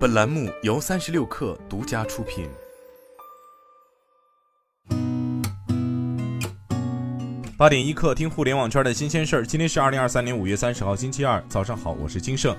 [0.00, 2.48] 本栏目由三十六氪独家出品。
[7.58, 9.46] 八点一刻，听互联网圈的新鲜事儿。
[9.46, 12.56] 今天是二零二三年五月三十号，星期二，早上好，我是金盛。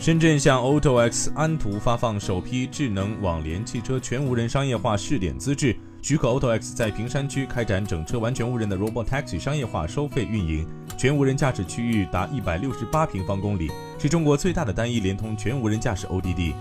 [0.00, 10.66] 深圳向 AutoX 安图发放首批智能网联汽车全无人商业化试点资质，许可 AutoX 在坪山区开展整车完全无人的 Robot Taxi 商业化收费运营。
[10.96, 16.52] 全无人驾驶区域达一百六十八平方公里，是中国最大的单一联通全无人驾驶 ODD。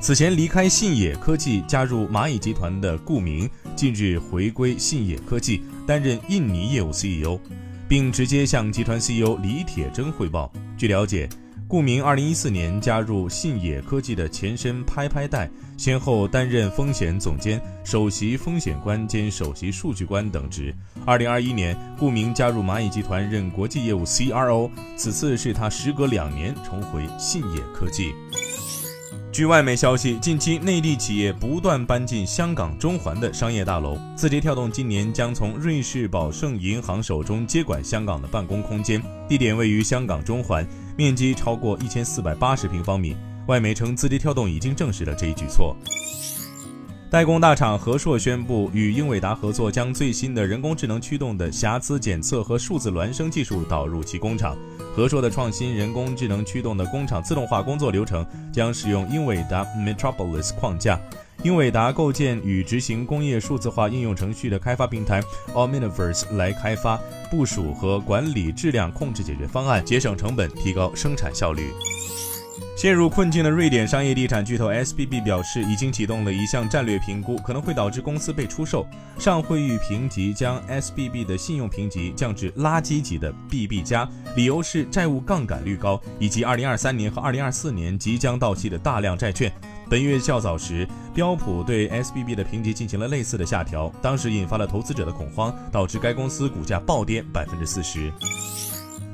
[0.00, 7.38] 此前离开信野科技加入蚂蚁集团的顾明，近日回归信野科技，担任印尼业务 CEO，
[7.88, 10.52] 并直接向集团 CEO 李铁铮汇报。
[10.76, 11.28] 据了解。
[11.66, 20.72] 顾名二零一四年加入信野科技的前身拍拍贷，先后担任风险总监、首席风险官兼首席数据官等职。
[21.06, 28.12] 二零二一年，顾名加入蚂蚁集团任国际业务 CRO，此次是他时隔两年重回信野科技。
[29.34, 33.98] 据外媒消息，近期内地企业不断搬进香港中环的商业大楼。
[34.14, 40.64] 字节跳动今年将从瑞士宝盛银行手中接管香港的办公空间，地点位于香港中环，
[40.96, 43.16] 面积超过一千四百八十平方米。
[43.48, 45.76] 外媒称，字节跳动已经证实了这一举措。
[47.10, 54.56] 代工大厂和硕宣布与英伟达合作，将最新的人工智能驱动的瑕疵检测和数字孪生技术导入其工厂。
[54.94, 60.98] 和硕的创新人工智能驱动的工厂自动化工作流程将使用英伟达 Metropolis 框架。
[61.42, 65.20] 英伟达构建与执行工业数字化应用程序的开发平台
[65.52, 66.96] Omniverse 来开发、
[67.28, 71.70] 部署和管理质量控制解决方案，节省成本，提高生产效率。
[72.76, 78.84] 陷入困境的瑞典商业地产巨头 SBB 表示，已经启动了一项战略评估，可能会导致公司被出售。
[79.16, 89.50] 上会誉评级将 SBB 的信用评级降至垃圾级的 BB 加，理由是债务杠杆率高，以及2023年和2024年即将到期的大量债券。
[89.88, 98.12] 本月较早时，标普对 SBB 的评级进行了类似的下调，当时引发了投资者的恐慌，导致该公司股价暴跌百分之四十。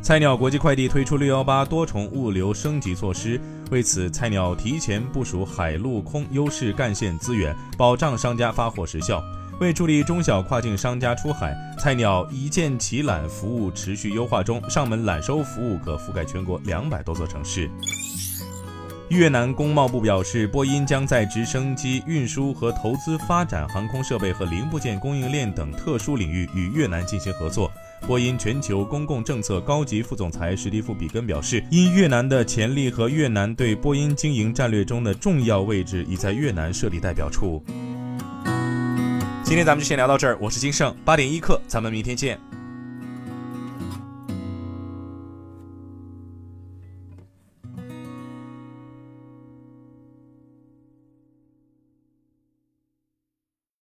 [0.03, 3.39] 菜鸟国际快递推出六幺八多重物流升级措施，
[3.71, 9.23] 为此，菜鸟提前部署海陆空优势干线资源，保障商家发货时效。
[9.61, 17.71] 为助力中小跨境商家出海，菜鸟一键起揽服务持续优化中，上门揽收服务可覆盖全国两百多座城市。
[19.11, 27.71] 越南工贸部表示，波音将在直升机运输和投资发展、航空设备和零部件供应链等特殊领域与越南进行合作。
[28.07, 37.63] 波音全球公共政策高级副总裁史蒂夫·比根表示，因越南的潜力和越南对波音经营战略中的重要位置，已在越南设立代表处。
[39.45, 42.50] 今天咱们就先聊到这儿，我是金盛，八点一刻，咱们明天见。